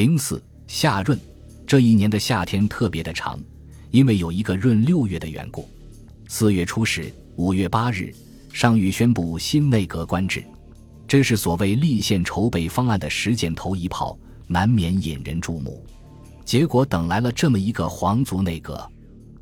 [0.00, 1.18] 零四夏闰，
[1.66, 3.38] 这一年的夏天特别的长，
[3.90, 5.68] 因为有一个闰六月的缘故。
[6.26, 8.10] 四月初十，五月八日，
[8.50, 10.42] 上谕宣布新内阁官制，
[11.06, 15.84] 这是所谓立宪筹备方案的实践头一炮，难免引人注目。
[16.46, 18.90] 结果等来了这么一个皇族内阁。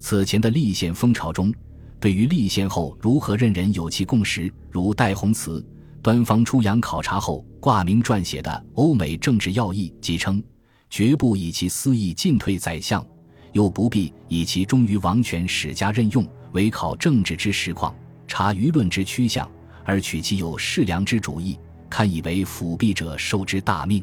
[0.00, 1.54] 此前的立宪风潮中，
[2.00, 5.64] 对于立宪后如何任人有其共识，如戴洪慈。
[6.02, 10.42] 端方出洋考察后，挂名撰写的《欧美政治要义》，即称
[10.88, 13.04] 绝不以其私意进退宰相，
[13.52, 17.94] 又不必以其忠于王权史家任用为考政治之实况，
[18.26, 19.48] 察舆论之趋向，
[19.84, 21.58] 而取其有适良之主意，
[21.90, 24.02] 堪以为辅弼者受之大命。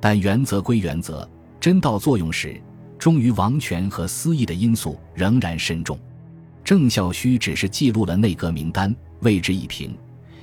[0.00, 1.28] 但原则归原则，
[1.60, 2.60] 真到作用时，
[2.98, 5.96] 忠于王权和私意的因素仍然深重。
[6.64, 9.96] 郑孝胥只是记录了内阁名单，未之一评。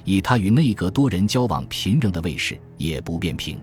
[0.08, 3.60] 以他与内阁多人交往频仍的卫士也不便评。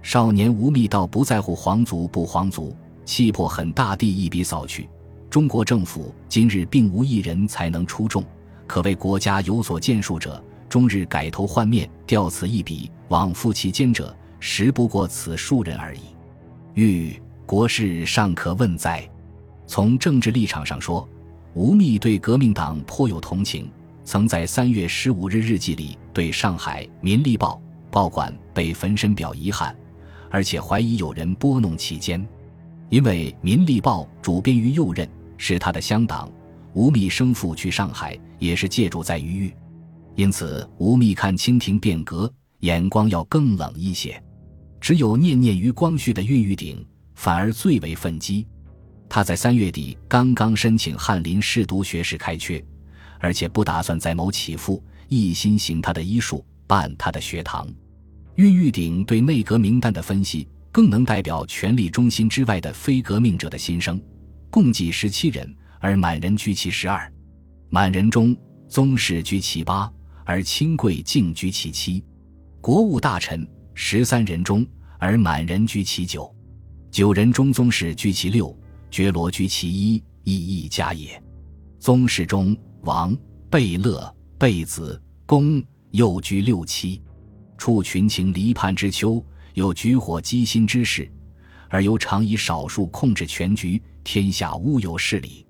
[0.00, 2.74] 少年吴宓倒不在乎皇族不皇族，
[3.04, 4.88] 气魄很大地一笔扫去。
[5.28, 8.24] 中国政府今日并无一人才能出众，
[8.66, 16.00] 可谓国家有所建树者，终日改头换面，掉此一笔，往复其间者，实不过此数人而已。
[16.72, 19.06] 欲国事尚可问哉？
[19.66, 21.06] 从政治立场上说，
[21.52, 23.70] 吴宓对革命党颇有同情。
[24.04, 27.60] 曾在三月十五日日记里对上海《民立报》
[27.90, 29.74] 报馆被焚身表遗憾，
[30.30, 32.24] 而且怀疑有人拨弄其间，
[32.90, 36.30] 因为《民立报》主编于右任，是他的乡党。
[36.74, 39.54] 吴宓生父去上海也是借住在于豫，
[40.16, 44.20] 因此吴宓看清廷变革眼光要更冷一些。
[44.80, 48.46] 只有念念于光绪的恽玉鼎反而最为愤激。
[49.08, 52.62] 他在三月底刚刚申请翰林试读学士开缺。
[53.24, 57.66] 而且不打算再谋起复，一心行他的医术，办他的学堂。
[58.36, 63.98] 恽玉鼎对内阁名单的分析，更能代表权力中心之外的非革命者的心声。
[64.50, 67.10] 共计十七人，而满人居其十二。
[67.70, 68.36] 满人中，
[68.68, 69.90] 宗室居其八，
[70.26, 72.04] 而清贵竟居其七。
[72.60, 74.66] 国务大臣十三人中，
[74.98, 76.30] 而满人居其九。
[76.90, 78.54] 九人中，宗室居其六，
[78.90, 81.18] 觉罗居其一，亦亦佳也。
[81.80, 82.54] 宗室中。
[82.84, 83.16] 王
[83.48, 85.62] 贝勒、贝子、公
[85.92, 87.00] 又居六七，
[87.56, 89.24] 处群情离叛之秋，
[89.54, 91.10] 有举火激心之事，
[91.70, 95.46] 而又常以少数控制全局，天下乌有势理，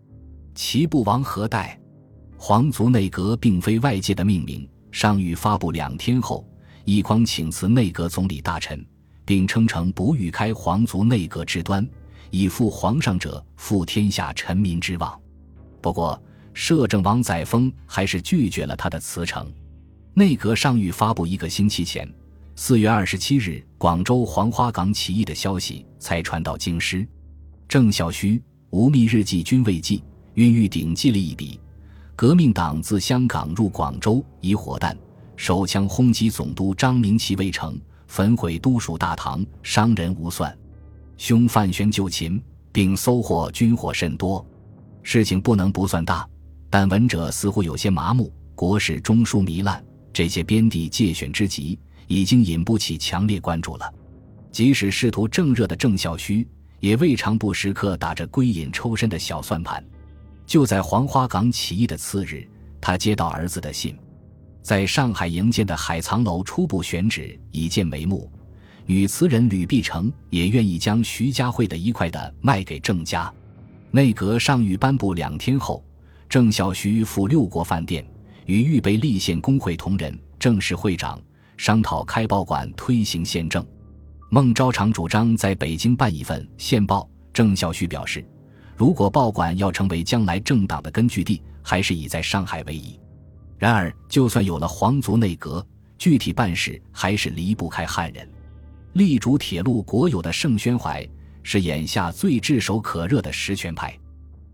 [0.54, 1.76] 其不亡何待？
[2.36, 6.46] 皇族内阁并非外界的命名，上谕发布两天后，
[6.84, 8.86] 奕匡请辞内阁总理大臣，
[9.24, 11.84] 并称成不欲开皇族内阁之端，
[12.30, 15.20] 以负皇上者负天下臣民之望。
[15.82, 16.22] 不过。
[16.54, 19.53] 摄政王载沣还是拒绝了他的辞呈。
[20.15, 22.09] 内阁上谕发布一个星期前，
[22.54, 27.06] 四月二十七日，广州黄花岗起义的消息才传到京师。
[27.69, 30.03] 郑孝胥、吴宓日记均未记，
[30.37, 31.60] 恽玉鼎记了一笔：
[32.14, 34.97] 革命党自香港入广州，以火弹、
[35.37, 37.76] 手枪轰击总督张明奇未成，
[38.06, 40.56] 焚毁都署大堂，伤人无算。
[41.16, 44.47] 凶犯宣就擒，并搜获军火甚多。
[45.03, 46.28] 事情不能不算大。
[46.76, 49.80] 但闻者似乎有些麻木，国事中枢糜烂，
[50.12, 53.94] 这些边地界选之急，已经引不起强烈关注了。
[54.50, 56.44] 即使仕途正热的郑孝胥，
[56.80, 59.84] 也未尝不时刻打着归隐抽身的小算盘。
[60.46, 62.44] 就在黄花岗起义的次日，
[62.80, 63.96] 他接到儿子的信，
[64.60, 68.28] 在上海营建的海藏楼初步选址已见眉目，
[68.84, 73.32] 女词人吕碧城也愿意将徐家汇的一块的卖给郑家。
[73.92, 75.80] 内阁上谕颁布两天后。
[76.34, 78.04] 郑孝胥赴六国饭店，
[78.46, 81.22] 与预备立宪工会同仁、正式会长
[81.56, 83.64] 商讨开报馆推行宪政。
[84.30, 88.26] 孟昭常主张在北京办一份宪报，郑孝胥表示，
[88.76, 92.98] 如果报馆要成为将来政党的根据地，还是以在上海为宜。
[93.56, 95.64] 然而，就算有了皇族内阁，
[95.96, 98.28] 具体办事还是离不开汉人。
[98.94, 101.08] 力主铁路国有的盛宣怀
[101.44, 103.96] 是眼下最炙手可热的实权派。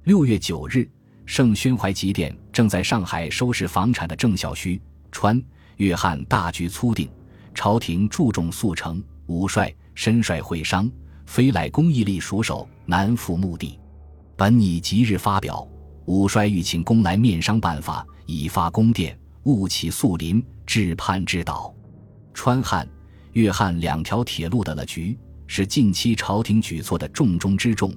[0.05, 0.87] 六月九日。
[1.33, 4.81] 盛宣怀急电正在上海收拾房产的郑孝胥、
[5.13, 5.41] 川、
[5.77, 7.09] 粤汉大局粗定，
[7.55, 9.01] 朝廷注重速成。
[9.27, 10.91] 武帅身率会商，
[11.27, 13.79] 非赖公义力熟手，难复目的。
[14.35, 15.65] 本拟即日发表。
[16.07, 21.73] 武帅欲请公来面商办法，以发宫殿，务起肃临，至叛之岛。
[22.35, 22.85] 川汉、
[23.35, 25.17] 粤汉两条铁路的了局，
[25.47, 27.95] 是近期朝廷举措的重中之重，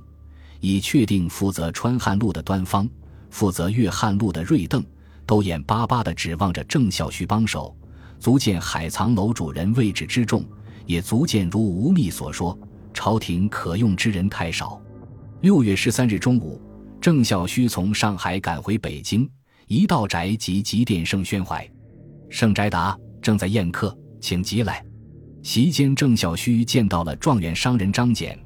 [0.59, 2.87] 以确定负责川汉路的端方。
[3.33, 4.85] 负责粤汉路的瑞邓
[5.25, 7.75] 都眼巴巴地指望着郑孝胥帮手，
[8.19, 10.45] 足见海藏楼主人位置之重，
[10.85, 12.55] 也足见如吴宓所说，
[12.93, 14.79] 朝廷可用之人太少。
[15.41, 16.61] 六月十三日中午，
[17.01, 19.27] 郑孝胥从上海赶回北京，
[19.65, 21.67] 一到宅即急电盛宣怀。
[22.29, 24.85] 盛宅答：“正在宴客，请即来。”
[25.41, 28.37] 席间，郑孝胥见到了状元商人张俭，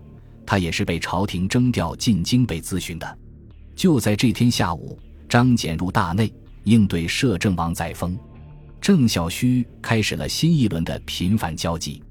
[0.46, 3.18] 他也是被朝廷征调进京被咨询的。
[3.78, 4.98] 就在这天下午，
[5.30, 6.34] 张俭入大内
[6.64, 8.18] 应对摄政王载沣，
[8.82, 12.02] 郑孝胥开始了新一轮的频繁交际。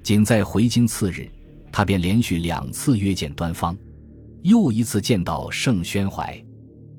[0.00, 1.28] 仅在回京次日，
[1.72, 3.76] 他便连续两次约见端方，
[4.42, 6.40] 又一次见到盛宣怀。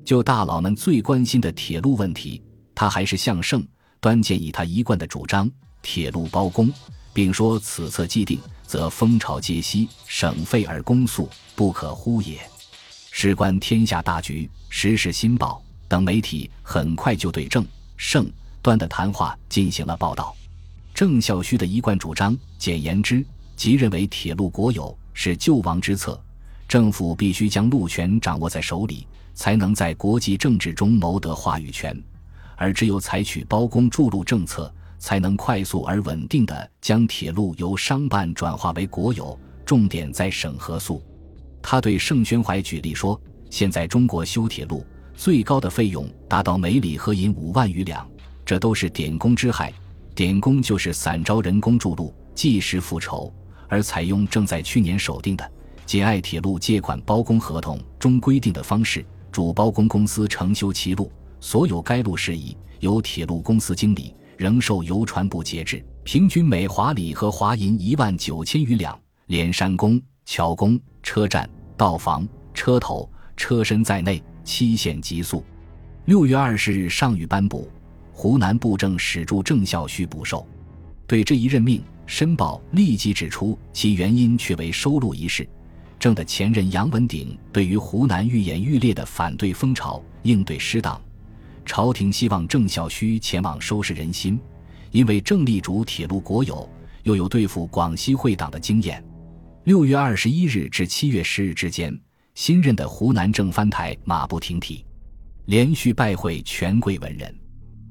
[0.04, 2.42] 就大佬们最关心的铁路问题，
[2.74, 3.66] 他还是向盛
[4.00, 5.50] 端建议他一贯的主张：
[5.80, 6.70] 铁路包公。
[7.12, 12.38] 并说：“此策既定，则风潮皆息，省费而公速，不可忽也。”
[13.10, 17.66] 事关天下大局，《时事新报》等媒体很快就对郑、
[17.96, 18.30] 盛、
[18.62, 20.34] 端的谈话进行了报道。
[20.94, 23.24] 郑孝胥的一贯主张，简言之，
[23.56, 26.18] 即认为铁路国有是救亡之策，
[26.68, 32.00] 政府必须将路权掌握在手里，才能在国际政治中谋得话语权，
[32.56, 34.72] 而只有采取包公筑路政策。
[35.02, 41.02] 才能快速而稳定地将铁路由商办转化为国有，重点在审核速。
[41.62, 43.20] 他对盛宣怀举例说
[43.50, 44.84] ：“现在中国修铁路
[45.14, 48.08] 最高的费用达到每里合银五万余两，
[48.44, 49.72] 这都是点工之害。
[50.14, 53.32] 点工就是散招人工筑路，计时复酬。
[53.68, 55.52] 而采用正在去年首定的
[55.86, 70.00] 简爱铁路借款包工合同中规定的方式，主包工公司承修其路，所有该路事宜由铁路公司经理。”仍受邮传部节制，平均每华里和华银一万九千余两，连山工、
[70.32, 72.24] 桥工、车站、道房、
[72.54, 75.44] 车头、车身在内，期限急速。
[76.04, 77.68] 六月二十日上谕颁布，
[78.12, 80.46] 湖南布政使助郑孝胥补授。
[81.04, 85.44] 对这一任命，《申报》立即指出其原因却为收录一事。
[85.98, 90.98] 郑的前任杨文鼎对于湖南愈演愈烈的反对风潮应对失当。
[91.66, 94.38] 朝廷希望郑孝胥前往收拾人心，
[94.92, 96.70] 因为郑立主铁路国有，
[97.02, 99.04] 又有对付广西会党的经验。
[99.64, 101.94] 六月二十一日至七月十日之间，
[102.34, 104.86] 新任的湖南正藩台马不停蹄，
[105.44, 107.32] 连续拜会权贵文人。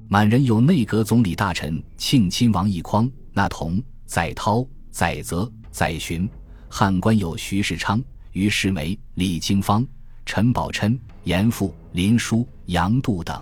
[0.07, 6.27] 满人有内阁总理大臣庆亲王奕匡、那同、载涛、载泽、载洵；
[6.67, 9.85] 汉官有徐世昌、于世梅、李经方、
[10.25, 13.39] 陈宝琛、严复、林殊、杨度等。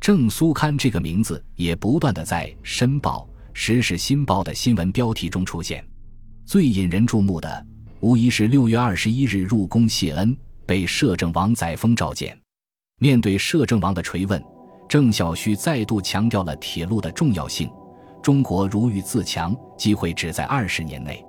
[0.00, 5.84] 郑苏刊这个名字也不断的在《申报》《时事新报》的新闻标题中出现。
[6.48, 7.66] 最引人注目的，
[8.00, 10.34] 无疑是六月二十一日入宫谢恩，
[10.64, 12.34] 被摄政王载沣召见。
[13.00, 14.42] 面对摄政王的垂问，
[14.88, 17.70] 郑孝胥再度强调了铁路的重要性。
[18.22, 21.22] 中国如欲自强，机会只在二十年内。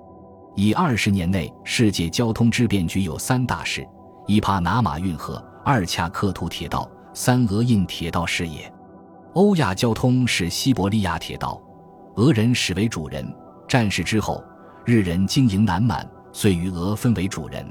[0.56, 3.86] 以二十年内世界交通之变局有三大事：
[4.26, 6.90] 一帕拿马运河，二恰克图铁道。
[7.12, 8.72] 三俄印铁道事业，
[9.34, 11.60] 欧亚交通是西伯利亚铁道，
[12.16, 13.30] 俄人始为主人。
[13.68, 14.42] 战事之后，
[14.84, 17.66] 日人经营南满，遂与俄分为主人。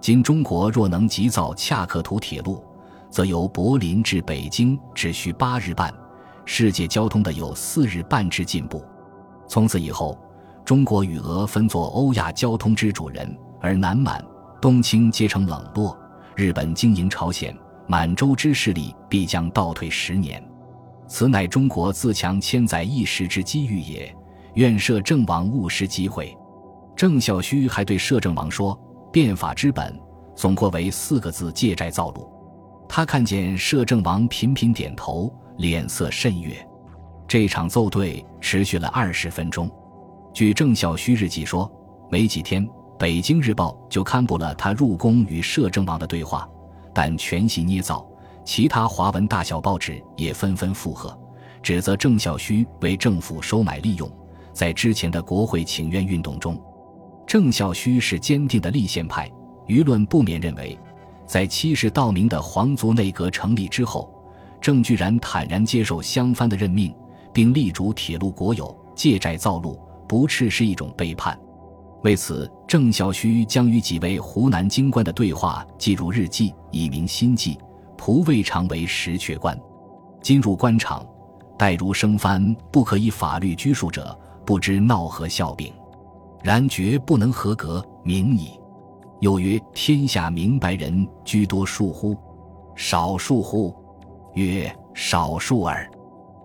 [0.00, 2.64] 今中国若能急造恰克图铁路，
[3.10, 5.92] 则由柏林至北京只需八日半，
[6.44, 8.84] 世界交通的有四日半之进步。
[9.46, 10.18] 从此以后，
[10.64, 14.24] 中国与俄分作欧亚交通之主人，而南满、
[14.60, 15.98] 东清皆成冷落。
[16.34, 17.56] 日本经营朝鲜。
[17.88, 20.42] 满洲之势力必将倒退十年，
[21.08, 24.16] 此乃中国自强千载一时之机遇也。
[24.54, 26.36] 愿摄政王勿失机会。
[26.94, 28.78] 郑孝胥还对摄政王说
[29.12, 29.98] ：“变法之本，
[30.36, 32.30] 总括为四个字：借债造路。”
[32.88, 36.54] 他看见摄政王频频点头，脸色甚悦。
[37.26, 39.70] 这场奏对持续了二十分钟。
[40.34, 41.70] 据郑孝胥日记说，
[42.10, 42.66] 没几天，
[42.98, 46.46] 《北京日报》就刊布了他入宫与摄政王的对话。
[46.92, 48.06] 但全系捏造，
[48.44, 51.18] 其他华文大小报纸也纷纷附和，
[51.62, 54.10] 指责郑孝胥为政府收买利用。
[54.52, 56.60] 在之前的国会请愿运动中，
[57.26, 59.30] 郑孝胥是坚定的立宪派，
[59.66, 60.78] 舆论不免认为，
[61.26, 64.12] 在欺世盗名的皇族内阁成立之后，
[64.60, 66.94] 郑居然坦然接受相藩的任命，
[67.32, 71.38] 并力主铁路国有、借债造路，不啻是一种背叛。
[72.02, 77.58] 为此，郑孝胥将与几位湖南京官的对话记入日记，以明心迹。
[77.96, 79.56] 仆未尝为实阙官，
[80.20, 81.06] 今入官场，
[81.56, 85.72] 待如生藩，不可以法律拘束者，不知闹何笑柄。
[86.42, 88.58] 然绝不能合格，明矣。
[89.20, 92.16] 又曰：天下明白人居多数乎？
[92.74, 93.74] 少数乎？
[94.34, 95.88] 曰：少数耳。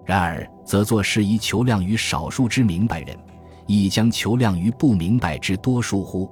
[0.06, 3.18] 然而，则作事宜求量于少数之明白人。
[3.66, 6.32] 亦将求量于不明白之多数乎？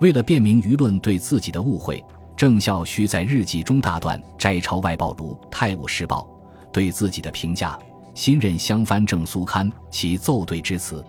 [0.00, 2.04] 为了辨明舆论对自己的误会，
[2.36, 6.28] 郑孝胥在日记中大段摘抄外报如《泰晤士报》
[6.70, 7.78] 对自己的评价。
[8.16, 11.04] 新任襄藩正苏刊其奏对之词，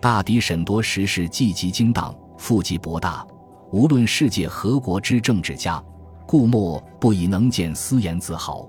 [0.00, 3.24] 大抵审多时事既极精当，富极博大，
[3.70, 5.80] 无论世界何国之政治家，
[6.26, 8.68] 故莫不以能见私言自豪。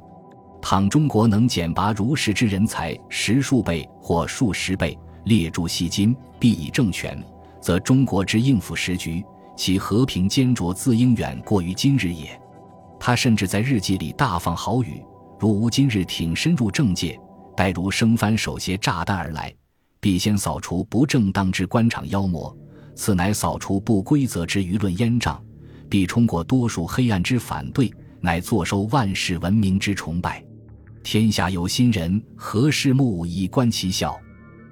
[0.62, 7.20] 倘中国能简拔如是之人才十数倍或数十倍，列诸西金，必以政权，
[7.60, 9.26] 则中国之应付时局，
[9.58, 12.40] 其和平坚卓自应远过于今日也。
[13.00, 15.04] 他甚至在日记里大放豪语，
[15.40, 17.20] 如吾今日挺身入政界。
[17.62, 19.54] 待如生番手携炸弹而来，
[20.00, 22.58] 必先扫除不正当之官场妖魔，
[22.96, 25.40] 此乃扫除不规则之舆论烟障，
[25.88, 30.44] 必冲过多数黑暗之反对，乃坐收万世文明之崇拜。
[31.04, 34.20] 天下有心人，何事目以观其效？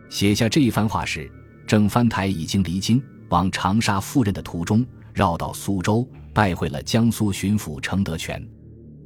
[0.09, 1.31] 写下这一番话时，
[1.67, 8.43] 郑藩台已经离京往长沙赴任的途中，绕到苏州拜会了江苏巡抚程德全。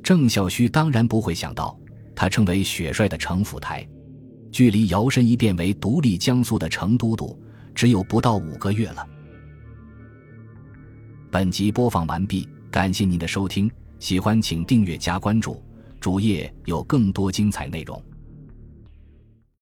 [0.02, 1.78] 郑孝胥当然不会想到。
[2.16, 3.88] 他称为雪帅的城府台，
[4.52, 7.38] 距离摇身一变为独立江苏的成都督，
[7.74, 9.08] 只有不到五个月了。
[11.32, 15.62] 本集播放完毕，感谢您的收听，喜欢请订阅加关注，
[16.00, 18.00] 主页有更多精彩内容。